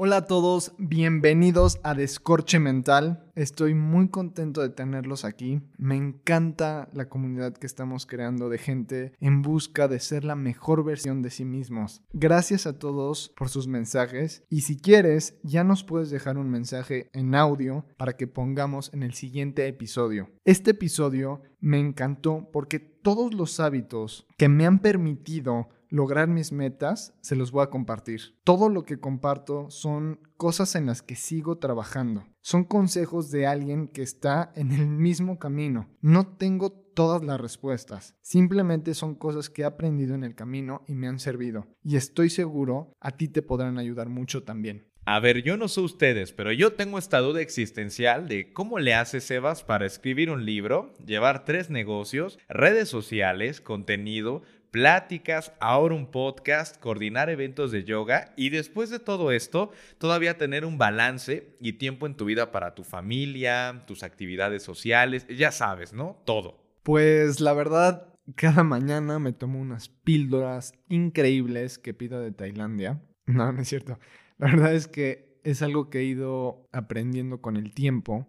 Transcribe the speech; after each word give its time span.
Hola 0.00 0.18
a 0.18 0.26
todos, 0.26 0.74
bienvenidos 0.78 1.80
a 1.82 1.92
Descorche 1.92 2.60
Mental. 2.60 3.28
Estoy 3.34 3.74
muy 3.74 4.10
contento 4.10 4.62
de 4.62 4.68
tenerlos 4.68 5.24
aquí. 5.24 5.60
Me 5.76 5.96
encanta 5.96 6.88
la 6.92 7.08
comunidad 7.08 7.54
que 7.54 7.66
estamos 7.66 8.06
creando 8.06 8.48
de 8.48 8.58
gente 8.58 9.12
en 9.18 9.42
busca 9.42 9.88
de 9.88 9.98
ser 9.98 10.22
la 10.22 10.36
mejor 10.36 10.84
versión 10.84 11.20
de 11.20 11.30
sí 11.30 11.44
mismos. 11.44 12.00
Gracias 12.12 12.64
a 12.68 12.78
todos 12.78 13.32
por 13.36 13.48
sus 13.48 13.66
mensajes 13.66 14.44
y 14.48 14.60
si 14.60 14.78
quieres 14.78 15.36
ya 15.42 15.64
nos 15.64 15.82
puedes 15.82 16.10
dejar 16.10 16.38
un 16.38 16.48
mensaje 16.48 17.10
en 17.12 17.34
audio 17.34 17.84
para 17.96 18.16
que 18.16 18.28
pongamos 18.28 18.94
en 18.94 19.02
el 19.02 19.14
siguiente 19.14 19.66
episodio. 19.66 20.30
Este 20.44 20.70
episodio 20.70 21.42
me 21.58 21.80
encantó 21.80 22.48
porque 22.52 22.78
todos 22.78 23.34
los 23.34 23.58
hábitos 23.58 24.28
que 24.36 24.48
me 24.48 24.64
han 24.64 24.78
permitido 24.78 25.70
lograr 25.88 26.28
mis 26.28 26.52
metas, 26.52 27.14
se 27.20 27.36
los 27.36 27.50
voy 27.50 27.64
a 27.64 27.70
compartir. 27.70 28.36
Todo 28.44 28.68
lo 28.68 28.84
que 28.84 29.00
comparto 29.00 29.70
son 29.70 30.20
cosas 30.36 30.74
en 30.74 30.86
las 30.86 31.02
que 31.02 31.16
sigo 31.16 31.58
trabajando. 31.58 32.26
Son 32.40 32.64
consejos 32.64 33.30
de 33.30 33.46
alguien 33.46 33.88
que 33.88 34.02
está 34.02 34.52
en 34.54 34.72
el 34.72 34.86
mismo 34.86 35.38
camino. 35.38 35.88
No 36.00 36.26
tengo 36.26 36.70
todas 36.70 37.22
las 37.22 37.40
respuestas. 37.40 38.16
Simplemente 38.22 38.94
son 38.94 39.14
cosas 39.14 39.50
que 39.50 39.62
he 39.62 39.64
aprendido 39.64 40.14
en 40.14 40.24
el 40.24 40.34
camino 40.34 40.82
y 40.88 40.94
me 40.94 41.08
han 41.08 41.18
servido. 41.18 41.66
Y 41.82 41.96
estoy 41.96 42.30
seguro 42.30 42.92
a 43.00 43.12
ti 43.12 43.28
te 43.28 43.42
podrán 43.42 43.78
ayudar 43.78 44.08
mucho 44.08 44.42
también. 44.42 44.88
A 45.10 45.20
ver, 45.20 45.42
yo 45.42 45.56
no 45.56 45.68
sé 45.68 45.80
ustedes, 45.80 46.32
pero 46.32 46.52
yo 46.52 46.74
tengo 46.74 46.98
esta 46.98 47.20
duda 47.20 47.40
existencial 47.40 48.28
de 48.28 48.52
cómo 48.52 48.78
le 48.78 48.92
hace 48.92 49.22
Sebas 49.22 49.64
para 49.64 49.86
escribir 49.86 50.28
un 50.28 50.44
libro, 50.44 50.92
llevar 51.02 51.46
tres 51.46 51.70
negocios, 51.70 52.38
redes 52.46 52.90
sociales, 52.90 53.62
contenido, 53.62 54.42
pláticas, 54.70 55.52
ahora 55.60 55.94
un 55.94 56.10
podcast, 56.10 56.78
coordinar 56.78 57.30
eventos 57.30 57.72
de 57.72 57.84
yoga 57.84 58.32
y 58.36 58.50
después 58.50 58.90
de 58.90 58.98
todo 58.98 59.32
esto, 59.32 59.70
todavía 59.98 60.38
tener 60.38 60.64
un 60.64 60.78
balance 60.78 61.56
y 61.60 61.74
tiempo 61.74 62.06
en 62.06 62.14
tu 62.14 62.24
vida 62.24 62.52
para 62.52 62.74
tu 62.74 62.84
familia, 62.84 63.84
tus 63.86 64.02
actividades 64.02 64.62
sociales, 64.62 65.26
ya 65.28 65.52
sabes, 65.52 65.92
¿no? 65.92 66.22
Todo. 66.24 66.58
Pues 66.82 67.40
la 67.40 67.52
verdad, 67.52 68.14
cada 68.34 68.64
mañana 68.64 69.18
me 69.18 69.32
tomo 69.32 69.60
unas 69.60 69.88
píldoras 69.88 70.72
increíbles 70.88 71.78
que 71.78 71.94
pido 71.94 72.20
de 72.20 72.32
Tailandia. 72.32 73.02
No, 73.28 73.52
no 73.52 73.60
es 73.60 73.68
cierto. 73.68 73.98
La 74.38 74.46
verdad 74.46 74.72
es 74.72 74.88
que 74.88 75.38
es 75.44 75.60
algo 75.60 75.90
que 75.90 75.98
he 75.98 76.04
ido 76.04 76.66
aprendiendo 76.72 77.42
con 77.42 77.58
el 77.58 77.74
tiempo 77.74 78.26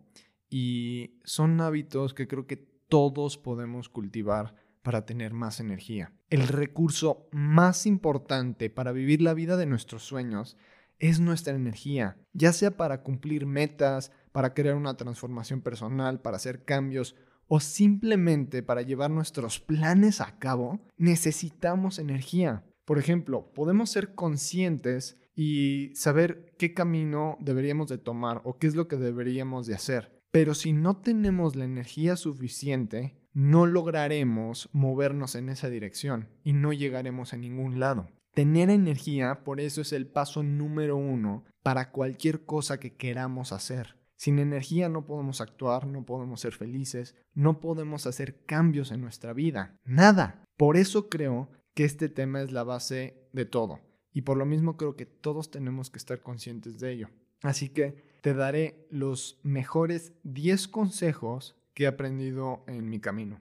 y 0.50 1.22
son 1.24 1.62
hábitos 1.62 2.14
que 2.14 2.28
creo 2.28 2.48
que 2.48 2.58
todos 2.90 3.38
podemos 3.38 3.88
cultivar 3.88 4.56
para 4.82 5.06
tener 5.06 5.34
más 5.34 5.60
energía. 5.60 6.14
El 6.30 6.48
recurso 6.48 7.28
más 7.32 7.86
importante 7.86 8.70
para 8.70 8.92
vivir 8.92 9.22
la 9.22 9.34
vida 9.34 9.58
de 9.58 9.66
nuestros 9.66 10.04
sueños 10.04 10.58
es 11.00 11.20
nuestra 11.20 11.56
energía, 11.56 12.18
ya 12.34 12.54
sea 12.54 12.72
para 12.72 13.04
cumplir 13.04 13.46
metas, 13.46 14.12
para 14.32 14.54
crear 14.54 14.76
una 14.76 14.96
transformación 14.98 15.62
personal, 15.62 16.22
para 16.22 16.38
hacer 16.38 16.66
cambios 16.66 17.16
o 17.48 17.60
simplemente 17.60 18.62
para 18.62 18.84
llevar 18.84 19.10
nuestros 19.10 19.60
planes 19.60 20.22
a 20.22 20.38
cabo, 20.38 20.80
necesitamos 20.98 21.98
energía. 21.98 22.64
Por 22.86 23.00
ejemplo, 23.00 23.52
podemos 23.54 23.90
ser 23.90 24.14
conscientes 24.14 25.18
y 25.36 25.92
saber 25.96 26.54
qué 26.58 26.74
camino 26.74 27.38
deberíamos 27.40 27.88
de 27.88 27.98
tomar 27.98 28.42
o 28.44 28.58
qué 28.58 28.68
es 28.68 28.76
lo 28.76 28.88
que 28.88 28.98
deberíamos 28.98 29.68
de 29.68 29.76
hacer. 29.76 30.19
Pero 30.32 30.54
si 30.54 30.74
no 30.74 30.98
tenemos 30.98 31.56
la 31.56 31.66
energía 31.66 32.16
suficiente, 32.16 33.20
no 33.34 33.66
lograremos 33.66 34.70
movernos 34.74 35.36
en 35.36 35.50
esa 35.50 35.70
dirección 35.70 36.30
y 36.44 36.54
no 36.54 36.74
llegaremos 36.74 37.34
a 37.34 37.38
ningún 37.38 37.80
lado. 37.80 38.08
Tener 38.34 38.70
energía, 38.70 39.44
por 39.44 39.60
eso 39.60 39.82
es 39.82 39.92
el 39.92 40.08
paso 40.08 40.44
número 40.44 40.98
uno 40.98 41.46
para 41.64 41.92
cualquier 41.92 42.46
cosa 42.46 42.80
que 42.80 42.96
queramos 42.96 43.52
hacer. 43.52 43.98
Sin 44.18 44.38
energía 44.38 44.90
no 44.90 45.06
podemos 45.06 45.42
actuar, 45.42 45.88
no 45.88 46.06
podemos 46.06 46.42
ser 46.42 46.54
felices, 46.54 47.16
no 47.34 47.60
podemos 47.60 48.06
hacer 48.06 48.44
cambios 48.46 48.92
en 48.92 49.02
nuestra 49.02 49.34
vida, 49.34 49.78
nada. 49.86 50.44
Por 50.58 50.78
eso 50.78 51.10
creo 51.10 51.50
que 51.74 51.86
este 51.86 52.10
tema 52.10 52.42
es 52.42 52.52
la 52.52 52.64
base 52.64 53.30
de 53.32 53.46
todo. 53.46 53.80
Y 54.20 54.22
por 54.22 54.36
lo 54.36 54.46
mismo 54.46 54.76
creo 54.76 54.98
que 54.98 55.06
todos 55.06 55.50
tenemos 55.50 55.90
que 55.90 55.98
estar 55.98 56.22
conscientes 56.22 56.78
de 56.78 56.92
ello. 56.92 57.10
Así 57.42 57.70
que 57.70 58.04
te 58.20 58.34
daré 58.34 58.86
los 58.90 59.40
mejores 59.44 60.12
10 60.24 60.68
consejos 60.68 61.56
que 61.74 61.86
he 61.86 61.88
aprendido 61.88 62.66
en 62.68 62.90
mi 62.90 63.00
camino. 63.00 63.40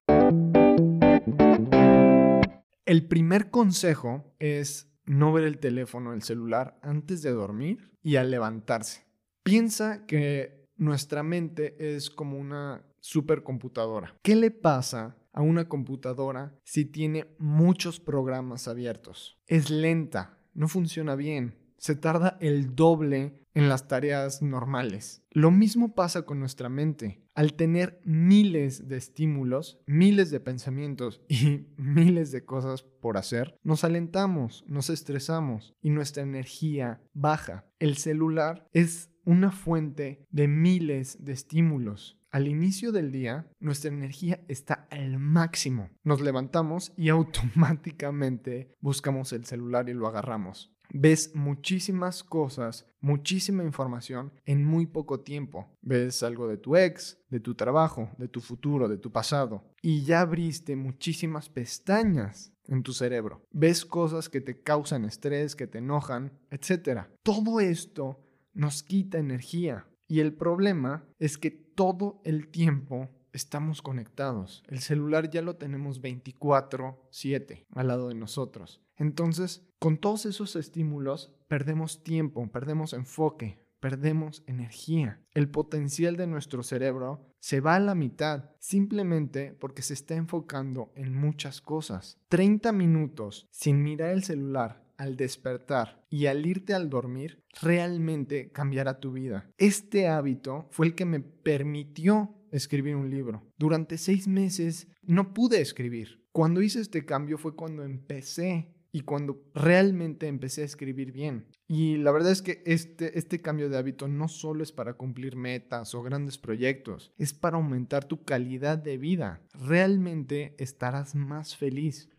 El 2.85 3.07
primer 3.09 3.51
consejo 3.51 4.33
es 4.39 4.89
no 5.05 5.33
ver 5.33 5.43
el 5.43 5.59
teléfono, 5.59 6.13
el 6.13 6.21
celular 6.21 6.79
antes 6.81 7.21
de 7.23 7.31
dormir 7.31 7.91
y 8.01 8.15
al 8.15 8.31
levantarse. 8.31 9.03
Piensa 9.43 10.05
que 10.05 10.69
nuestra 10.77 11.23
mente 11.23 11.75
es 11.93 12.09
como 12.09 12.37
una 12.37 12.85
supercomputadora. 13.01 14.15
¿Qué 14.23 14.37
le 14.37 14.49
pasa 14.49 15.17
a 15.33 15.41
una 15.41 15.67
computadora 15.67 16.57
si 16.63 16.85
tiene 16.85 17.35
muchos 17.37 17.99
programas 17.99 18.69
abiertos? 18.69 19.37
Es 19.45 19.69
lenta, 19.69 20.38
no 20.59 20.67
funciona 20.67 21.15
bien, 21.15 21.55
se 21.77 21.95
tarda 21.95 22.37
el 22.41 22.75
doble 22.75 23.47
en 23.59 23.67
las 23.67 23.87
tareas 23.87 24.41
normales. 24.41 25.21
Lo 25.31 25.51
mismo 25.51 25.93
pasa 25.93 26.21
con 26.23 26.39
nuestra 26.39 26.69
mente. 26.69 27.21
Al 27.35 27.53
tener 27.53 28.01
miles 28.05 28.87
de 28.87 28.97
estímulos, 28.97 29.81
miles 29.85 30.31
de 30.31 30.39
pensamientos 30.39 31.21
y 31.27 31.67
miles 31.77 32.31
de 32.31 32.45
cosas 32.45 32.83
por 32.83 33.17
hacer, 33.17 33.57
nos 33.63 33.83
alentamos, 33.83 34.63
nos 34.67 34.89
estresamos 34.89 35.75
y 35.81 35.89
nuestra 35.89 36.23
energía 36.23 37.01
baja. 37.13 37.65
El 37.79 37.97
celular 37.97 38.67
es 38.71 39.11
una 39.25 39.51
fuente 39.51 40.25
de 40.31 40.47
miles 40.47 41.17
de 41.23 41.33
estímulos. 41.33 42.17
Al 42.31 42.47
inicio 42.47 42.91
del 42.91 43.11
día, 43.11 43.51
nuestra 43.59 43.91
energía 43.91 44.39
está 44.47 44.87
al 44.91 45.19
máximo. 45.19 45.89
Nos 46.03 46.21
levantamos 46.21 46.93
y 46.95 47.09
automáticamente 47.09 48.73
buscamos 48.79 49.33
el 49.33 49.45
celular 49.45 49.89
y 49.89 49.93
lo 49.93 50.07
agarramos 50.07 50.71
ves 50.93 51.35
muchísimas 51.35 52.23
cosas, 52.23 52.85
muchísima 53.01 53.63
información 53.63 54.33
en 54.45 54.65
muy 54.65 54.85
poco 54.85 55.21
tiempo. 55.21 55.67
Ves 55.81 56.23
algo 56.23 56.47
de 56.47 56.57
tu 56.57 56.75
ex, 56.75 57.19
de 57.29 57.39
tu 57.39 57.55
trabajo, 57.55 58.09
de 58.17 58.27
tu 58.27 58.41
futuro, 58.41 58.87
de 58.87 58.97
tu 58.97 59.11
pasado. 59.11 59.63
Y 59.81 60.03
ya 60.03 60.21
abriste 60.21 60.75
muchísimas 60.75 61.49
pestañas 61.49 62.53
en 62.67 62.83
tu 62.83 62.93
cerebro. 62.93 63.45
Ves 63.51 63.85
cosas 63.85 64.29
que 64.29 64.41
te 64.41 64.61
causan 64.61 65.05
estrés, 65.05 65.55
que 65.55 65.67
te 65.67 65.79
enojan, 65.79 66.39
etc. 66.51 67.07
Todo 67.23 67.59
esto 67.59 68.19
nos 68.53 68.83
quita 68.83 69.17
energía. 69.17 69.87
Y 70.07 70.21
el 70.21 70.33
problema 70.33 71.07
es 71.19 71.37
que 71.37 71.51
todo 71.51 72.19
el 72.23 72.49
tiempo 72.49 73.09
estamos 73.33 73.81
conectados. 73.81 74.63
El 74.67 74.79
celular 74.79 75.29
ya 75.29 75.41
lo 75.41 75.55
tenemos 75.55 76.01
24/7 76.01 77.65
al 77.71 77.87
lado 77.87 78.09
de 78.09 78.15
nosotros. 78.15 78.81
Entonces, 78.97 79.65
con 79.79 79.97
todos 79.97 80.25
esos 80.25 80.55
estímulos, 80.55 81.33
perdemos 81.47 82.03
tiempo, 82.03 82.45
perdemos 82.51 82.93
enfoque, 82.93 83.59
perdemos 83.79 84.43
energía. 84.45 85.21
El 85.33 85.49
potencial 85.49 86.17
de 86.17 86.27
nuestro 86.27 86.63
cerebro 86.63 87.25
se 87.39 87.61
va 87.61 87.75
a 87.75 87.79
la 87.79 87.95
mitad 87.95 88.51
simplemente 88.59 89.53
porque 89.53 89.81
se 89.81 89.93
está 89.93 90.15
enfocando 90.15 90.91
en 90.95 91.15
muchas 91.15 91.61
cosas. 91.61 92.19
30 92.27 92.71
minutos 92.71 93.47
sin 93.51 93.81
mirar 93.81 94.11
el 94.11 94.23
celular 94.23 94.83
al 94.97 95.15
despertar 95.15 96.03
y 96.09 96.25
al 96.25 96.45
irte 96.45 96.73
al 96.73 96.89
dormir 96.89 97.41
realmente 97.61 98.51
cambiará 98.51 98.99
tu 98.99 99.13
vida. 99.13 99.49
Este 99.57 100.09
hábito 100.09 100.67
fue 100.71 100.87
el 100.87 100.95
que 100.95 101.05
me 101.05 101.21
permitió 101.21 102.35
escribir 102.51 102.95
un 102.95 103.09
libro. 103.09 103.43
Durante 103.57 103.97
seis 103.97 104.27
meses 104.27 104.87
no 105.01 105.33
pude 105.33 105.61
escribir. 105.61 106.25
Cuando 106.31 106.61
hice 106.61 106.79
este 106.79 107.05
cambio 107.05 107.37
fue 107.37 107.55
cuando 107.55 107.83
empecé 107.83 108.73
y 108.91 109.01
cuando 109.01 109.43
realmente 109.53 110.27
empecé 110.27 110.61
a 110.61 110.65
escribir 110.65 111.11
bien. 111.11 111.47
Y 111.67 111.97
la 111.97 112.11
verdad 112.11 112.31
es 112.31 112.41
que 112.41 112.63
este, 112.65 113.17
este 113.17 113.41
cambio 113.41 113.69
de 113.69 113.77
hábito 113.77 114.07
no 114.07 114.27
solo 114.27 114.63
es 114.63 114.71
para 114.71 114.95
cumplir 114.95 115.35
metas 115.35 115.93
o 115.93 116.01
grandes 116.01 116.37
proyectos, 116.37 117.13
es 117.17 117.33
para 117.33 117.57
aumentar 117.57 118.05
tu 118.05 118.23
calidad 118.23 118.77
de 118.77 118.97
vida. 118.97 119.41
Realmente 119.53 120.55
estarás 120.57 121.13
más 121.13 121.55
feliz. 121.55 122.09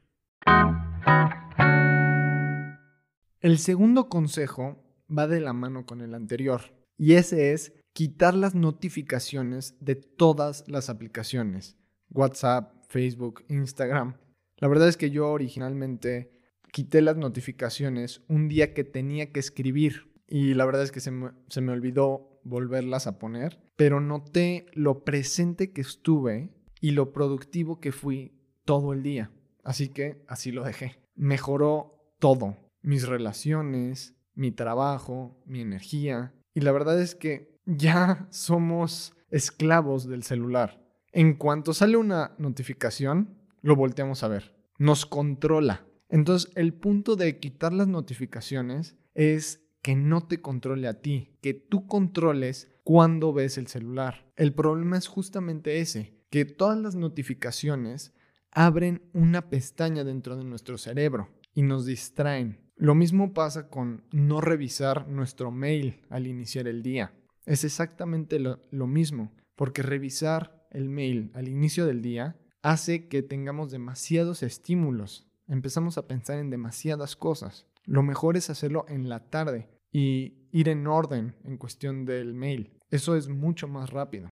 El 3.41 3.59
segundo 3.59 4.09
consejo 4.09 4.85
va 5.11 5.27
de 5.27 5.41
la 5.41 5.53
mano 5.53 5.87
con 5.87 6.03
el 6.03 6.15
anterior 6.15 6.61
y 6.97 7.15
ese 7.15 7.53
es 7.53 7.73
quitar 7.93 8.35
las 8.35 8.55
notificaciones 8.55 9.77
de 9.81 9.97
todas 9.97 10.65
las 10.69 10.91
aplicaciones. 10.91 11.77
WhatsApp, 12.11 12.75
Facebook, 12.89 13.45
Instagram. 13.49 14.17
La 14.59 14.69
verdad 14.69 14.89
es 14.89 14.97
que 14.97 15.11
yo 15.11 15.31
originalmente 15.31 16.33
quité 16.73 17.03
las 17.03 17.17
notificaciones 17.17 18.23
un 18.29 18.49
día 18.49 18.75
que 18.75 18.85
tenía 18.85 19.33
que 19.33 19.41
escribir 19.41 20.13
y 20.29 20.55
la 20.55 20.65
verdad 20.65 20.85
es 20.85 20.93
que 20.93 21.01
se 21.01 21.11
me, 21.11 21.33
se 21.49 21.61
me 21.61 21.73
olvidó 21.73 22.41
volverlas 22.45 23.07
a 23.07 23.19
poner, 23.19 23.61
pero 23.77 24.01
noté 24.01 24.67
lo 24.73 25.05
presente 25.05 25.73
que 25.73 25.81
estuve 25.81 26.51
y 26.81 26.93
lo 26.93 27.13
productivo 27.13 27.81
que 27.81 27.93
fui 27.93 28.33
todo 28.65 28.93
el 28.93 29.03
día. 29.03 29.31
Así 29.65 29.89
que 29.89 30.23
así 30.29 30.53
lo 30.53 30.65
dejé. 30.65 30.99
Mejoró 31.15 32.15
todo, 32.19 32.57
mis 32.83 33.07
relaciones, 33.07 34.15
mi 34.35 34.53
trabajo, 34.53 35.43
mi 35.47 35.61
energía. 35.61 36.33
Y 36.55 36.61
la 36.61 36.73
verdad 36.73 37.01
es 37.01 37.15
que 37.15 37.50
ya 37.67 38.27
somos 38.31 39.15
esclavos 39.31 40.09
del 40.09 40.23
celular. 40.23 40.85
En 41.13 41.35
cuanto 41.35 41.73
sale 41.75 41.97
una 41.97 42.35
notificación, 42.39 43.39
lo 43.63 43.77
volteamos 43.77 44.23
a 44.23 44.29
ver. 44.29 44.55
Nos 44.79 45.07
controla. 45.07 45.87
Entonces, 46.09 46.51
el 46.57 46.75
punto 46.75 47.17
de 47.17 47.39
quitar 47.39 47.73
las 47.73 47.89
notificaciones 47.89 48.97
es 49.15 49.67
que 49.83 49.97
no 49.97 50.27
te 50.27 50.41
controle 50.41 50.89
a 50.89 51.01
ti, 51.01 51.39
que 51.41 51.55
tú 51.55 51.87
controles 51.87 52.73
cuando 52.85 53.33
ves 53.33 53.59
el 53.59 53.67
celular. 53.67 54.31
El 54.37 54.53
problema 54.53 54.99
es 54.99 55.07
justamente 55.07 55.81
ese, 55.81 56.21
que 56.31 56.45
todas 56.45 56.79
las 56.79 56.95
notificaciones 56.97 58.13
abren 58.53 59.03
una 59.13 59.49
pestaña 59.49 60.05
dentro 60.05 60.37
de 60.37 60.45
nuestro 60.45 60.79
cerebro 60.79 61.29
y 61.55 61.63
nos 61.63 61.87
distraen. 61.87 62.71
Lo 62.77 62.95
mismo 62.95 63.33
pasa 63.33 63.69
con 63.69 64.05
no 64.13 64.41
revisar 64.41 65.09
nuestro 65.09 65.51
mail 65.51 66.03
al 66.09 66.27
iniciar 66.27 66.67
el 66.67 66.83
día. 66.83 67.13
Es 67.47 67.65
exactamente 67.65 68.39
lo, 68.39 68.87
mismo, 68.87 69.33
porque 69.57 69.83
revisar 69.83 70.67
el 70.71 70.89
mail 70.89 71.31
al 71.35 71.49
inicio 71.49 71.87
del 71.87 72.03
día 72.03 72.37
hace 72.63 73.09
que 73.09 73.23
tengamos 73.23 73.71
demasiados 73.71 74.43
estímulos. 74.43 75.27
Empezamos 75.49 75.99
a 75.99 76.07
pensar 76.07 76.39
en 76.39 76.51
demasiadas 76.51 77.17
cosas. 77.17 77.67
Lo 77.85 78.03
mejor 78.03 78.37
es 78.37 78.51
hacerlo 78.51 78.85
en 78.89 79.09
la 79.09 79.31
tarde 79.31 79.69
y 79.91 80.47
ir 80.53 80.69
en 80.69 80.87
orden 80.87 81.35
en 81.45 81.57
cuestión 81.57 82.05
del 82.05 82.35
mail. 82.35 82.79
Eso 82.91 83.17
es 83.17 83.29
mucho 83.29 83.69
más 83.69 83.91
rápido. 83.91 84.29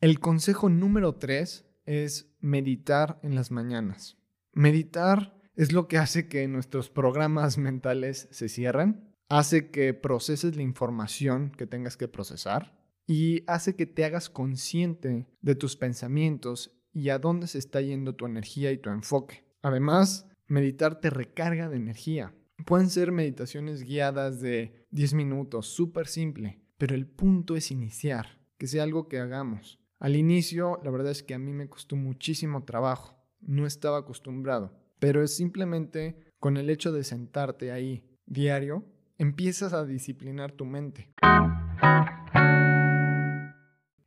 El 0.00 0.20
consejo 0.20 0.68
número 0.68 1.16
tres 1.16 1.66
es 1.84 2.34
meditar 2.40 3.20
en 3.22 3.34
las 3.34 3.50
mañanas. 3.50 4.18
Meditar 4.52 5.38
es 5.54 5.72
lo 5.72 5.86
que 5.86 5.98
hace 5.98 6.28
que 6.28 6.48
nuestros 6.48 6.90
programas 6.90 7.58
mentales 7.58 8.28
se 8.30 8.48
cierren, 8.48 9.13
hace 9.28 9.70
que 9.70 9.94
proceses 9.94 10.56
la 10.56 10.62
información 10.62 11.52
que 11.56 11.66
tengas 11.66 11.96
que 11.96 12.08
procesar 12.08 12.78
y 13.06 13.42
hace 13.46 13.76
que 13.76 13.86
te 13.86 14.04
hagas 14.04 14.30
consciente 14.30 15.26
de 15.40 15.54
tus 15.54 15.76
pensamientos 15.76 16.80
y 16.92 17.08
a 17.08 17.18
dónde 17.18 17.46
se 17.46 17.58
está 17.58 17.80
yendo 17.80 18.14
tu 18.14 18.26
energía 18.26 18.72
y 18.72 18.78
tu 18.78 18.90
enfoque. 18.90 19.44
Además, 19.62 20.28
meditar 20.46 21.00
te 21.00 21.10
recarga 21.10 21.68
de 21.68 21.76
energía. 21.76 22.34
Pueden 22.66 22.88
ser 22.88 23.12
meditaciones 23.12 23.82
guiadas 23.82 24.40
de 24.40 24.86
10 24.90 25.14
minutos, 25.14 25.66
súper 25.66 26.06
simple, 26.06 26.62
pero 26.78 26.94
el 26.94 27.06
punto 27.06 27.56
es 27.56 27.70
iniciar, 27.70 28.40
que 28.58 28.66
sea 28.66 28.84
algo 28.84 29.08
que 29.08 29.18
hagamos. 29.18 29.80
Al 29.98 30.16
inicio, 30.16 30.80
la 30.84 30.90
verdad 30.90 31.12
es 31.12 31.22
que 31.22 31.34
a 31.34 31.38
mí 31.38 31.52
me 31.52 31.68
costó 31.68 31.96
muchísimo 31.96 32.64
trabajo, 32.64 33.16
no 33.40 33.66
estaba 33.66 33.98
acostumbrado, 33.98 34.78
pero 34.98 35.22
es 35.22 35.36
simplemente 35.36 36.30
con 36.38 36.56
el 36.56 36.70
hecho 36.70 36.92
de 36.92 37.04
sentarte 37.04 37.72
ahí 37.72 38.04
diario, 38.26 38.84
empiezas 39.18 39.72
a 39.72 39.84
disciplinar 39.84 40.52
tu 40.52 40.64
mente. 40.64 41.12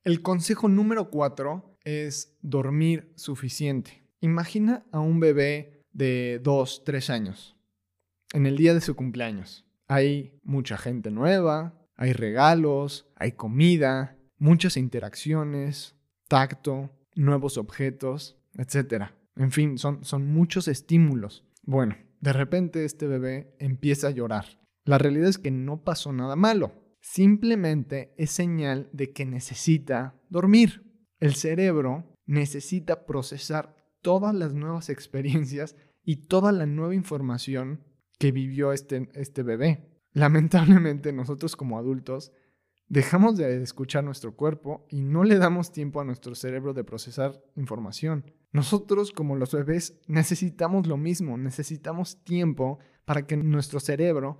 El 0.03 0.21
consejo 0.21 0.69
número 0.69 1.09
cuatro 1.09 1.77
es 1.83 2.37
dormir 2.41 3.11
suficiente. 3.15 4.03
Imagina 4.21 4.85
a 4.91 4.99
un 4.99 5.19
bebé 5.19 5.83
de 5.91 6.39
2, 6.43 6.83
3 6.85 7.09
años, 7.09 7.57
en 8.33 8.45
el 8.45 8.57
día 8.57 8.73
de 8.73 8.81
su 8.81 8.95
cumpleaños. 8.95 9.65
Hay 9.87 10.39
mucha 10.43 10.77
gente 10.77 11.11
nueva, 11.11 11.73
hay 11.95 12.13
regalos, 12.13 13.09
hay 13.15 13.33
comida, 13.33 14.17
muchas 14.37 14.77
interacciones, 14.77 15.95
tacto, 16.27 16.91
nuevos 17.15 17.57
objetos, 17.57 18.37
etc. 18.57 19.11
En 19.35 19.51
fin, 19.51 19.77
son, 19.77 20.03
son 20.03 20.27
muchos 20.31 20.67
estímulos. 20.67 21.45
Bueno, 21.63 21.95
de 22.21 22.33
repente 22.33 22.85
este 22.85 23.07
bebé 23.07 23.55
empieza 23.59 24.07
a 24.07 24.11
llorar. 24.11 24.45
La 24.87 24.97
realidad 24.97 25.27
es 25.27 25.37
que 25.37 25.51
no 25.51 25.83
pasó 25.83 26.13
nada 26.13 26.35
malo. 26.35 26.71
Simplemente 27.01 28.13
es 28.17 28.31
señal 28.31 28.89
de 28.93 29.11
que 29.11 29.25
necesita 29.25 30.15
dormir. 30.29 31.05
El 31.19 31.35
cerebro 31.35 32.15
necesita 32.25 33.05
procesar 33.05 33.75
todas 34.01 34.33
las 34.33 34.53
nuevas 34.53 34.89
experiencias 34.89 35.75
y 36.03 36.27
toda 36.27 36.51
la 36.51 36.65
nueva 36.65 36.95
información 36.95 37.83
que 38.17 38.31
vivió 38.31 38.71
este, 38.71 39.09
este 39.13 39.43
bebé. 39.43 39.99
Lamentablemente 40.13 41.11
nosotros 41.11 41.55
como 41.55 41.77
adultos 41.77 42.31
Dejamos 42.89 43.35
de 43.35 43.61
escuchar 43.61 44.05
nuestro 44.05 44.33
cuerpo 44.37 44.85
y 44.89 45.01
no 45.01 45.25
le 45.25 45.37
damos 45.37 45.73
tiempo 45.73 45.99
a 45.99 46.05
nuestro 46.05 46.35
cerebro 46.35 46.73
de 46.73 46.85
procesar 46.85 47.43
información. 47.57 48.31
Nosotros, 48.53 49.11
como 49.11 49.35
los 49.35 49.51
bebés, 49.51 49.99
necesitamos 50.07 50.87
lo 50.87 50.95
mismo, 50.95 51.37
necesitamos 51.37 52.23
tiempo 52.23 52.79
para 53.03 53.27
que 53.27 53.35
nuestro 53.35 53.81
cerebro 53.81 54.37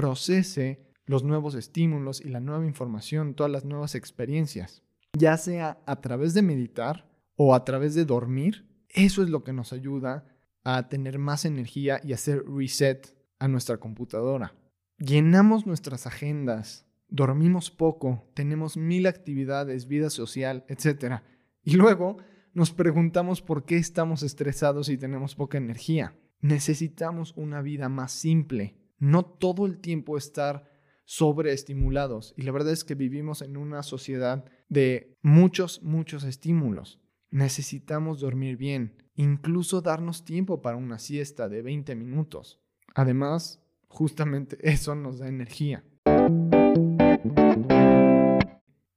procese 0.00 0.80
los 1.04 1.24
nuevos 1.24 1.54
estímulos 1.54 2.20
y 2.20 2.28
la 2.28 2.40
nueva 2.40 2.64
información, 2.64 3.34
todas 3.34 3.52
las 3.52 3.64
nuevas 3.64 3.94
experiencias. 3.94 4.82
Ya 5.18 5.36
sea 5.36 5.78
a 5.86 6.00
través 6.00 6.34
de 6.34 6.42
meditar 6.42 7.10
o 7.36 7.54
a 7.54 7.64
través 7.64 7.94
de 7.94 8.04
dormir, 8.04 8.66
eso 8.88 9.22
es 9.22 9.28
lo 9.28 9.44
que 9.44 9.52
nos 9.52 9.72
ayuda 9.72 10.24
a 10.64 10.88
tener 10.88 11.18
más 11.18 11.44
energía 11.44 12.00
y 12.04 12.12
hacer 12.12 12.44
reset 12.46 13.14
a 13.38 13.48
nuestra 13.48 13.78
computadora. 13.78 14.54
Llenamos 14.98 15.66
nuestras 15.66 16.06
agendas 16.06 16.86
dormimos 17.10 17.70
poco, 17.70 18.30
tenemos 18.34 18.76
mil 18.76 19.06
actividades, 19.06 19.86
vida 19.86 20.10
social, 20.10 20.64
etc. 20.68 21.22
Y 21.62 21.76
luego 21.76 22.18
nos 22.54 22.72
preguntamos 22.72 23.42
por 23.42 23.64
qué 23.64 23.76
estamos 23.76 24.22
estresados 24.22 24.88
y 24.88 24.96
tenemos 24.96 25.34
poca 25.34 25.58
energía. 25.58 26.14
Necesitamos 26.40 27.34
una 27.36 27.60
vida 27.60 27.88
más 27.88 28.12
simple, 28.12 28.76
no 29.00 29.24
todo 29.24 29.66
el 29.66 29.80
tiempo 29.80 30.16
estar 30.16 30.70
sobreestimulados. 31.04 32.34
Y 32.36 32.42
la 32.42 32.52
verdad 32.52 32.72
es 32.72 32.84
que 32.84 32.94
vivimos 32.94 33.42
en 33.42 33.56
una 33.56 33.82
sociedad 33.82 34.44
de 34.68 35.16
muchos, 35.22 35.82
muchos 35.82 36.22
estímulos. 36.22 37.00
Necesitamos 37.30 38.20
dormir 38.20 38.56
bien, 38.56 39.02
incluso 39.16 39.80
darnos 39.80 40.24
tiempo 40.24 40.62
para 40.62 40.76
una 40.76 41.00
siesta 41.00 41.48
de 41.48 41.62
20 41.62 41.96
minutos. 41.96 42.60
Además, 42.94 43.60
justamente 43.88 44.56
eso 44.62 44.94
nos 44.94 45.18
da 45.18 45.26
energía. 45.26 45.84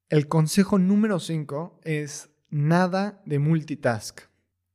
El 0.09 0.27
consejo 0.27 0.77
número 0.77 1.19
5 1.19 1.79
es 1.83 2.29
nada 2.51 3.23
de 3.25 3.39
multitask, 3.39 4.21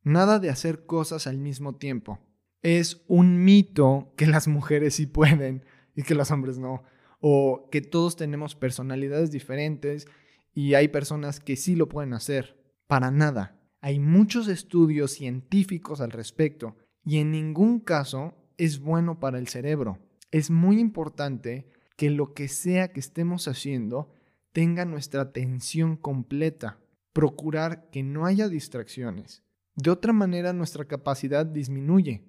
nada 0.03 0.41
de 0.41 0.51
hacer 0.51 0.87
cosas 0.87 1.29
al 1.29 1.39
mismo 1.39 1.77
tiempo. 1.77 2.19
Es 2.63 3.05
un 3.07 3.45
mito 3.45 4.13
que 4.17 4.27
las 4.27 4.49
mujeres 4.49 4.95
sí 4.95 5.07
pueden 5.07 5.65
y 5.95 6.03
que 6.03 6.15
los 6.15 6.31
hombres 6.31 6.59
no, 6.59 6.83
o 7.21 7.69
que 7.71 7.81
todos 7.81 8.17
tenemos 8.17 8.55
personalidades 8.55 9.31
diferentes 9.31 10.07
y 10.55 10.75
hay 10.75 10.89
personas 10.89 11.41
que 11.41 11.57
sí 11.57 11.77
lo 11.77 11.89
pueden 11.89 12.15
hacer. 12.15 12.57
Para 12.87 13.11
nada. 13.11 13.61
Hay 13.81 14.01
muchos 14.01 14.49
estudios 14.49 15.13
científicos 15.13 16.01
al 16.01 16.11
respecto 16.11 16.77
y 17.05 17.19
en 17.19 17.31
ningún 17.31 17.81
caso 17.81 18.35
es 18.57 18.81
bueno 18.81 19.21
para 19.21 19.39
el 19.39 19.49
cerebro. 19.49 19.99
Es 20.31 20.51
muy 20.51 20.81
importante 20.81 21.71
que 21.97 22.11
lo 22.11 22.35
que 22.35 22.49
sea 22.49 22.93
que 22.93 23.01
estemos 23.01 23.49
haciendo 23.49 24.13
tenga 24.53 24.85
nuestra 24.85 25.23
atención 25.23 25.97
completa, 25.97 26.79
procurar 27.13 27.89
que 27.91 28.03
no 28.03 28.27
haya 28.27 28.49
distracciones. 28.49 29.43
De 29.75 29.91
otra 29.91 30.13
manera, 30.13 30.53
nuestra 30.53 30.87
capacidad 30.87 31.47
disminuye. 31.47 32.25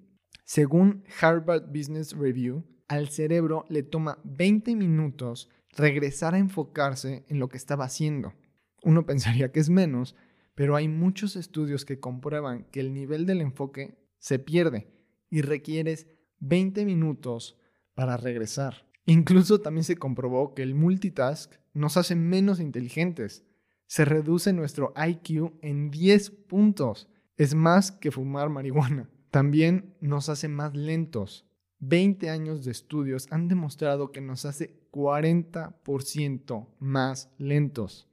Según 0.52 1.04
Harvard 1.20 1.68
Business 1.68 2.12
Review, 2.12 2.64
al 2.88 3.08
cerebro 3.08 3.66
le 3.68 3.84
toma 3.84 4.18
20 4.24 4.74
minutos 4.74 5.48
regresar 5.76 6.34
a 6.34 6.38
enfocarse 6.38 7.24
en 7.28 7.38
lo 7.38 7.48
que 7.48 7.56
estaba 7.56 7.84
haciendo. 7.84 8.34
Uno 8.82 9.06
pensaría 9.06 9.52
que 9.52 9.60
es 9.60 9.70
menos, 9.70 10.16
pero 10.56 10.74
hay 10.74 10.88
muchos 10.88 11.36
estudios 11.36 11.84
que 11.84 12.00
comprueban 12.00 12.64
que 12.72 12.80
el 12.80 12.92
nivel 12.92 13.26
del 13.26 13.42
enfoque 13.42 13.96
se 14.18 14.40
pierde 14.40 14.88
y 15.30 15.42
requieres 15.42 16.08
20 16.40 16.84
minutos 16.84 17.56
para 17.94 18.16
regresar. 18.16 18.90
Incluso 19.06 19.60
también 19.60 19.84
se 19.84 19.98
comprobó 19.98 20.56
que 20.56 20.64
el 20.64 20.74
multitask 20.74 21.54
nos 21.74 21.96
hace 21.96 22.16
menos 22.16 22.58
inteligentes. 22.58 23.44
Se 23.86 24.04
reduce 24.04 24.52
nuestro 24.52 24.94
IQ 24.96 25.52
en 25.62 25.92
10 25.92 26.30
puntos. 26.48 27.08
Es 27.36 27.54
más 27.54 27.92
que 27.92 28.10
fumar 28.10 28.48
marihuana. 28.48 29.08
También 29.30 29.94
nos 30.00 30.28
hace 30.28 30.48
más 30.48 30.74
lentos. 30.74 31.46
20 31.78 32.28
años 32.28 32.64
de 32.64 32.72
estudios 32.72 33.28
han 33.30 33.48
demostrado 33.48 34.12
que 34.12 34.20
nos 34.20 34.44
hace 34.44 34.78
40% 34.90 36.68
más 36.78 37.32
lentos. 37.38 38.08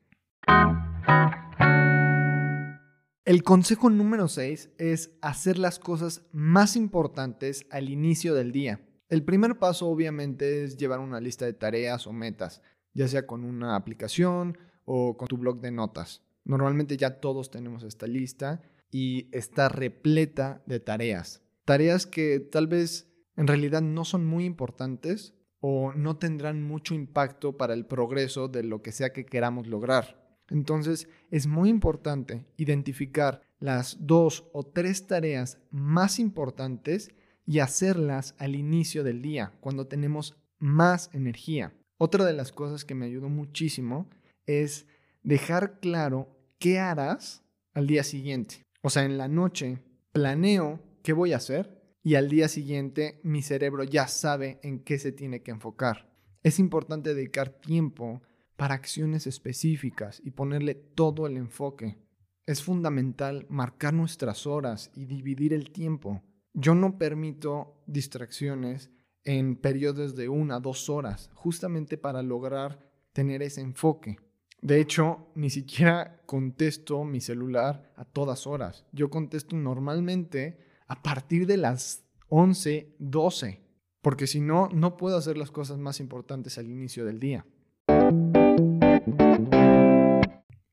El 3.26 3.44
consejo 3.44 3.90
número 3.90 4.30
6 4.30 4.70
es 4.78 5.18
hacer 5.22 5.58
las 5.58 5.80
cosas 5.80 6.26
más 6.32 6.78
importantes 6.78 7.66
al 7.72 7.90
inicio 7.90 8.34
del 8.34 8.54
día. 8.54 8.80
El 9.10 9.24
primer 9.24 9.60
paso 9.60 9.88
obviamente 9.88 10.64
es 10.64 10.78
llevar 10.78 11.00
una 11.00 11.20
lista 11.20 11.46
de 11.46 11.54
tareas 11.54 12.08
o 12.08 12.14
metas, 12.14 12.62
ya 12.94 13.08
sea 13.08 13.28
con 13.28 13.44
una 13.44 13.76
aplicación 13.76 14.58
o 14.86 15.18
con 15.18 15.28
tu 15.28 15.38
blog 15.38 15.60
de 15.60 15.72
notas. 15.72 16.22
Normalmente 16.46 16.96
ya 16.96 17.20
todos 17.20 17.52
tenemos 17.52 17.84
esta 17.84 18.08
lista 18.08 18.62
y 18.92 19.30
está 19.32 19.70
repleta 19.70 20.64
de 20.66 20.80
tareas. 20.80 21.42
Tareas 21.66 22.06
que 22.06 22.40
tal 22.40 22.68
vez 22.68 23.12
en 23.36 23.48
realidad 23.48 23.82
no 23.82 24.06
son 24.06 24.26
muy 24.26 24.46
importantes 24.46 25.34
o 25.60 25.94
no 25.94 26.18
tendrán 26.18 26.64
mucho 26.64 26.94
impacto 26.94 27.58
para 27.58 27.74
el 27.74 27.86
progreso 27.86 28.48
de 28.48 28.64
lo 28.64 28.82
que 28.82 28.92
sea 28.92 29.12
que 29.12 29.26
queramos 29.26 29.68
lograr. 29.68 30.28
Entonces 30.50 31.10
es 31.30 31.48
muy 31.48 31.70
importante 31.70 32.46
identificar 32.56 33.42
las 33.60 33.98
dos 34.00 34.48
o 34.54 34.64
tres 34.64 35.08
tareas 35.08 35.60
más 35.72 36.20
importantes 36.20 37.12
y 37.46 37.60
hacerlas 37.60 38.36
al 38.38 38.56
inicio 38.56 39.04
del 39.04 39.22
día, 39.22 39.54
cuando 39.62 39.88
tenemos 39.88 40.38
más 40.60 41.10
energía. 41.14 41.74
Otra 41.98 42.26
de 42.26 42.34
las 42.34 42.52
cosas 42.52 42.86
que 42.86 42.96
me 42.96 43.06
ayudó 43.06 43.30
muchísimo 43.30 44.10
es 44.46 44.86
dejar 45.24 45.80
claro 45.80 46.30
qué 46.60 46.80
harás 46.80 47.44
al 47.74 47.88
día 47.88 48.04
siguiente. 48.04 48.67
O 48.88 48.90
sea, 48.90 49.04
en 49.04 49.18
la 49.18 49.28
noche 49.28 49.84
planeo 50.14 50.80
qué 51.04 51.12
voy 51.12 51.34
a 51.34 51.38
hacer 51.38 52.00
y 52.04 52.16
al 52.16 52.30
día 52.30 52.48
siguiente 52.48 53.20
mi 53.22 53.42
cerebro 53.42 53.84
ya 53.84 54.08
sabe 54.08 54.62
en 54.64 54.80
qué 54.80 54.98
se 54.98 55.12
tiene 55.12 55.44
que 55.44 55.52
enfocar. 55.52 56.10
Es 56.42 56.58
importante 56.58 57.14
dedicar 57.14 57.50
tiempo 57.50 58.22
para 58.56 58.76
acciones 58.76 59.28
específicas 59.28 60.22
y 60.24 60.32
ponerle 60.32 60.74
todo 60.74 61.28
el 61.28 61.36
enfoque. 61.36 61.98
Es 62.46 62.64
fundamental 62.64 63.46
marcar 63.50 63.94
nuestras 63.94 64.48
horas 64.48 64.90
y 64.96 65.04
dividir 65.04 65.54
el 65.54 65.72
tiempo. 65.72 66.24
Yo 66.54 66.74
no 66.74 66.98
permito 66.98 67.84
distracciones 67.88 68.90
en 69.26 69.58
periodos 69.58 70.16
de 70.16 70.30
una, 70.30 70.62
dos 70.62 70.90
horas, 70.90 71.30
justamente 71.34 71.98
para 71.98 72.22
lograr 72.22 72.90
tener 73.12 73.42
ese 73.42 73.60
enfoque. 73.60 74.16
De 74.62 74.82
hecho, 74.82 75.28
ni 75.36 75.50
siquiera 75.50 76.22
contesto 76.26 77.04
mi 77.04 77.22
celular 77.22 77.92
a 77.96 78.06
todas 78.06 78.48
horas. 78.48 78.86
Yo 78.92 79.10
contesto 79.10 79.56
normalmente 79.56 80.58
a 80.88 81.04
partir 81.04 81.46
de 81.46 81.58
las 81.58 82.04
11, 82.30 82.96
12, 82.98 83.62
porque 84.02 84.26
si 84.26 84.42
no, 84.42 84.68
no 84.74 84.98
puedo 84.98 85.18
hacer 85.18 85.38
las 85.38 85.52
cosas 85.52 85.78
más 85.78 86.00
importantes 86.00 86.58
al 86.58 86.70
inicio 86.70 87.06
del 87.06 87.20
día. 87.20 87.46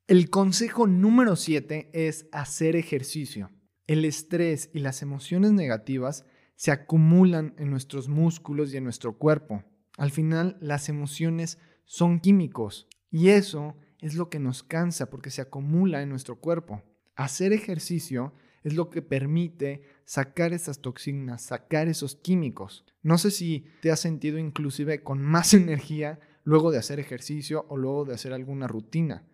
El 0.06 0.30
consejo 0.30 0.86
número 0.86 1.36
7 1.36 1.90
es 1.92 2.26
hacer 2.32 2.76
ejercicio. 2.76 3.50
El 3.86 4.04
estrés 4.06 4.70
y 4.72 4.78
las 4.78 5.02
emociones 5.02 5.52
negativas 5.52 6.24
se 6.56 6.70
acumulan 6.70 7.54
en 7.58 7.70
nuestros 7.70 8.08
músculos 8.08 8.72
y 8.72 8.78
en 8.78 8.84
nuestro 8.84 9.18
cuerpo. 9.18 9.62
Al 9.98 10.10
final, 10.10 10.56
las 10.60 10.88
emociones 10.88 11.58
son 11.84 12.20
químicos 12.20 12.88
y 13.14 13.28
eso 13.28 13.76
es 14.00 14.16
lo 14.16 14.28
que 14.28 14.40
nos 14.40 14.64
cansa 14.64 15.08
porque 15.08 15.30
se 15.30 15.40
acumula 15.40 16.02
en 16.02 16.08
nuestro 16.08 16.40
cuerpo. 16.40 16.82
Hacer 17.14 17.52
ejercicio 17.52 18.34
es 18.64 18.74
lo 18.74 18.90
que 18.90 19.02
permite 19.02 19.84
sacar 20.04 20.52
esas 20.52 20.80
toxinas, 20.80 21.42
sacar 21.42 21.86
esos 21.86 22.16
químicos. 22.16 22.84
No 23.02 23.16
sé 23.16 23.30
si 23.30 23.66
te 23.82 23.92
has 23.92 24.00
sentido 24.00 24.36
inclusive 24.38 25.04
con 25.04 25.22
más 25.22 25.54
energía 25.54 26.18
luego 26.42 26.72
de 26.72 26.78
hacer 26.78 26.98
ejercicio 26.98 27.66
o 27.68 27.76
luego 27.76 28.04
de 28.04 28.14
hacer 28.14 28.32
alguna 28.32 28.66
rutina. 28.66 29.24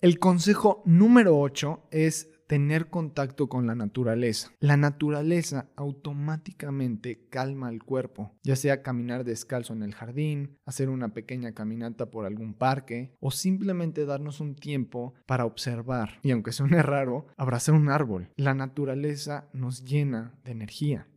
El 0.00 0.18
consejo 0.18 0.82
número 0.84 1.38
8 1.38 1.86
es 1.92 2.35
tener 2.46 2.88
contacto 2.88 3.48
con 3.48 3.66
la 3.66 3.74
naturaleza. 3.74 4.50
La 4.60 4.76
naturaleza 4.76 5.68
automáticamente 5.76 7.26
calma 7.28 7.70
el 7.70 7.82
cuerpo, 7.82 8.32
ya 8.42 8.56
sea 8.56 8.82
caminar 8.82 9.24
descalzo 9.24 9.72
en 9.72 9.82
el 9.82 9.94
jardín, 9.94 10.58
hacer 10.64 10.88
una 10.88 11.12
pequeña 11.12 11.52
caminata 11.52 12.10
por 12.10 12.26
algún 12.26 12.54
parque 12.54 13.14
o 13.20 13.30
simplemente 13.30 14.06
darnos 14.06 14.40
un 14.40 14.54
tiempo 14.54 15.14
para 15.26 15.44
observar. 15.44 16.20
Y 16.22 16.30
aunque 16.30 16.52
suene 16.52 16.82
raro, 16.82 17.26
abrazar 17.36 17.74
un 17.74 17.88
árbol. 17.88 18.30
La 18.36 18.54
naturaleza 18.54 19.48
nos 19.52 19.84
llena 19.84 20.34
de 20.44 20.52
energía. 20.52 21.08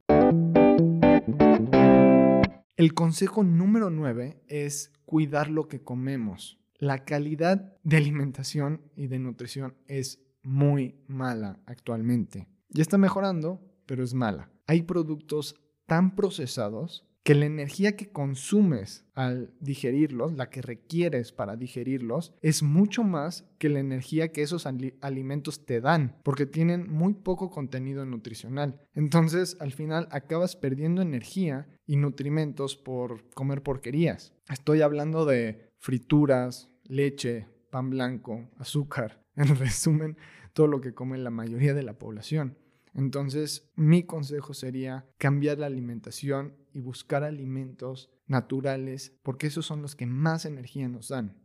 El 2.76 2.94
consejo 2.94 3.44
número 3.44 3.90
9 3.90 4.42
es 4.48 4.94
cuidar 5.06 5.50
lo 5.50 5.68
que 5.68 5.82
comemos. 5.82 6.60
La 6.78 7.04
calidad 7.04 7.74
de 7.84 7.98
alimentación 7.98 8.82
y 8.96 9.08
de 9.08 9.20
nutrición 9.20 9.76
es 9.88 10.22
muy 10.44 11.04
mala 11.08 11.60
actualmente. 11.66 12.48
Ya 12.70 12.82
está 12.82 12.98
mejorando, 12.98 13.62
pero 13.86 14.04
es 14.04 14.14
mala. 14.14 14.52
Hay 14.68 14.84
productos 14.84 15.56
tan 15.86 16.16
procesados 16.16 17.10
que 17.24 17.36
la 17.36 17.46
energía 17.46 17.96
que 17.96 18.12
consumes 18.12 19.06
al 19.14 19.54
digerirlos, 19.60 20.34
la 20.34 20.50
que 20.50 20.62
requieres 20.62 21.32
para 21.32 21.56
digerirlos, 21.56 22.34
es 22.42 22.64
mucho 22.64 23.04
más 23.04 23.48
que 23.60 23.70
la 23.70 23.80
energía 23.80 24.32
que 24.32 24.42
esos 24.42 24.66
alimentos 24.66 25.66
te 25.66 25.82
dan, 25.82 26.18
porque 26.24 26.46
tienen 26.46 26.90
muy 26.90 27.14
poco 27.14 27.50
contenido 27.50 28.06
nutricional. 28.06 28.82
Entonces, 28.94 29.58
al 29.60 29.74
final 29.74 30.08
acabas 30.12 30.56
perdiendo 30.56 31.02
energía 31.02 31.68
y 31.86 31.98
nutrimentos 31.98 32.78
por 32.78 33.30
comer 33.32 33.62
porquerías. 33.62 34.34
Estoy 34.50 34.82
hablando 34.82 35.26
de 35.26 35.70
frituras, 35.78 36.70
leche, 36.86 37.48
pan 37.70 37.90
blanco, 37.92 38.50
azúcar, 38.58 39.22
en 39.40 39.56
resumen, 39.58 40.18
todo 40.54 40.68
lo 40.68 40.82
que 40.82 40.94
come 40.94 41.18
la 41.18 41.30
mayoría 41.30 41.74
de 41.74 41.84
la 41.84 41.98
población. 41.98 42.58
Entonces, 42.94 43.72
mi 43.76 44.04
consejo 44.04 44.54
sería 44.54 45.06
cambiar 45.18 45.60
la 45.60 45.68
alimentación 45.68 46.56
y 46.74 46.80
buscar 46.80 47.24
alimentos 47.24 48.12
naturales, 48.28 49.18
porque 49.24 49.48
esos 49.48 49.66
son 49.66 49.82
los 49.82 49.96
que 49.96 50.06
más 50.06 50.46
energía 50.46 50.88
nos 50.88 51.10
dan. 51.10 51.38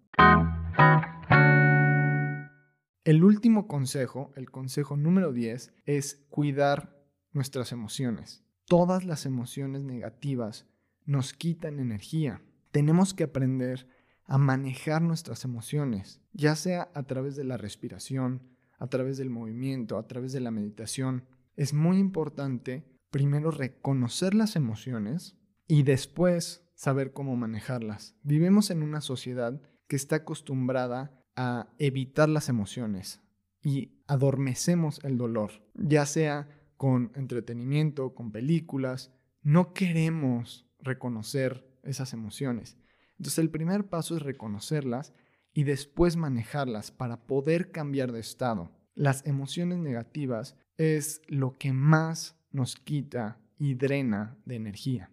El 3.04 3.22
último 3.22 3.68
consejo, 3.68 4.32
el 4.34 4.50
consejo 4.50 4.96
número 4.96 5.32
10, 5.32 5.74
es 5.84 6.26
cuidar 6.30 7.06
nuestras 7.32 7.72
emociones. 7.72 8.42
Todas 8.66 9.04
las 9.04 9.26
emociones 9.26 9.84
negativas 9.84 10.66
nos 11.04 11.34
quitan 11.34 11.78
energía. 11.78 12.40
Tenemos 12.70 13.12
que 13.12 13.24
aprender 13.24 13.86
a 14.26 14.38
manejar 14.38 15.02
nuestras 15.02 15.44
emociones, 15.44 16.20
ya 16.32 16.56
sea 16.56 16.90
a 16.94 17.02
través 17.04 17.36
de 17.36 17.44
la 17.44 17.56
respiración, 17.56 18.42
a 18.78 18.88
través 18.88 19.18
del 19.18 19.30
movimiento, 19.30 19.98
a 19.98 20.06
través 20.06 20.32
de 20.32 20.40
la 20.40 20.50
meditación. 20.50 21.24
Es 21.56 21.74
muy 21.74 21.98
importante 21.98 22.84
primero 23.10 23.50
reconocer 23.50 24.34
las 24.34 24.56
emociones 24.56 25.36
y 25.68 25.82
después 25.82 26.68
saber 26.74 27.12
cómo 27.12 27.36
manejarlas. 27.36 28.16
Vivimos 28.22 28.70
en 28.70 28.82
una 28.82 29.00
sociedad 29.00 29.60
que 29.86 29.96
está 29.96 30.16
acostumbrada 30.16 31.22
a 31.36 31.68
evitar 31.78 32.28
las 32.28 32.48
emociones 32.48 33.22
y 33.62 34.02
adormecemos 34.06 35.00
el 35.04 35.16
dolor, 35.16 35.52
ya 35.74 36.06
sea 36.06 36.48
con 36.76 37.12
entretenimiento, 37.14 38.14
con 38.14 38.32
películas. 38.32 39.12
No 39.42 39.72
queremos 39.72 40.66
reconocer 40.80 41.66
esas 41.82 42.12
emociones. 42.12 42.76
Entonces 43.18 43.38
el 43.38 43.50
primer 43.50 43.86
paso 43.86 44.16
es 44.16 44.22
reconocerlas 44.22 45.12
y 45.52 45.64
después 45.64 46.16
manejarlas 46.16 46.90
para 46.90 47.26
poder 47.26 47.70
cambiar 47.70 48.12
de 48.12 48.20
estado. 48.20 48.70
Las 48.94 49.24
emociones 49.26 49.78
negativas 49.78 50.56
es 50.76 51.22
lo 51.28 51.56
que 51.58 51.72
más 51.72 52.36
nos 52.50 52.76
quita 52.76 53.38
y 53.58 53.74
drena 53.74 54.36
de 54.44 54.56
energía. 54.56 55.10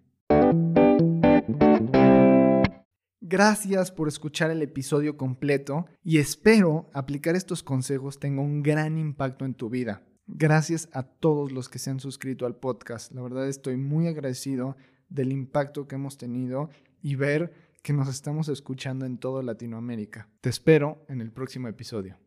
Gracias 3.21 3.91
por 3.91 4.07
escuchar 4.07 4.51
el 4.51 4.61
episodio 4.61 5.15
completo 5.15 5.85
y 6.03 6.17
espero 6.17 6.89
aplicar 6.93 7.35
estos 7.35 7.63
consejos 7.63 8.19
tenga 8.19 8.41
un 8.41 8.61
gran 8.61 8.97
impacto 8.97 9.45
en 9.45 9.53
tu 9.53 9.69
vida. 9.69 10.01
Gracias 10.27 10.89
a 10.91 11.03
todos 11.03 11.51
los 11.51 11.69
que 11.69 11.79
se 11.79 11.91
han 11.91 11.99
suscrito 11.99 12.45
al 12.45 12.55
podcast. 12.55 13.11
La 13.13 13.21
verdad 13.21 13.47
estoy 13.47 13.77
muy 13.77 14.07
agradecido 14.07 14.75
del 15.07 15.31
impacto 15.31 15.87
que 15.87 15.95
hemos 15.95 16.17
tenido 16.17 16.69
y 17.01 17.15
ver 17.15 17.70
que 17.81 17.93
nos 17.93 18.07
estamos 18.07 18.47
escuchando 18.49 19.05
en 19.05 19.17
toda 19.17 19.43
Latinoamérica. 19.43 20.29
Te 20.41 20.49
espero 20.49 21.03
en 21.09 21.21
el 21.21 21.31
próximo 21.31 21.67
episodio. 21.67 22.17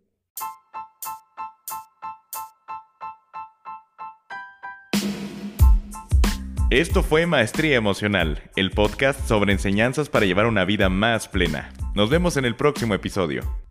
Esto 6.70 7.04
fue 7.04 7.26
Maestría 7.26 7.76
Emocional, 7.76 8.50
el 8.56 8.73
podcast 8.73 9.28
sobre 9.28 9.52
enseñanzas 9.52 10.08
para 10.08 10.26
llevar 10.26 10.46
una 10.46 10.64
vida 10.64 10.88
más 10.88 11.28
plena. 11.28 11.73
Nos 11.94 12.11
vemos 12.11 12.37
en 12.37 12.46
el 12.46 12.56
próximo 12.56 12.94
episodio. 12.94 13.63